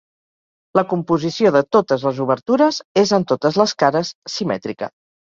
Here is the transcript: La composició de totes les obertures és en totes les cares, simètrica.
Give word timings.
La 0.77 0.83
composició 0.93 1.51
de 1.55 1.59
totes 1.75 2.05
les 2.07 2.21
obertures 2.25 2.79
és 3.01 3.13
en 3.17 3.27
totes 3.33 3.59
les 3.63 3.75
cares, 3.83 4.11
simètrica. 4.37 4.91